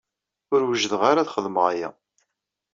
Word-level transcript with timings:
Ur 0.53 0.61
wjideɣ 0.67 1.01
ara 1.09 1.19
ad 1.21 1.31
xedmeɣ 1.35 1.65
aya. 1.71 1.89